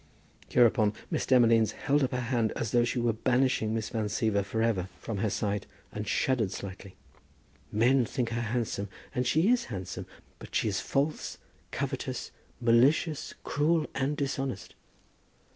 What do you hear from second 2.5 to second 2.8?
as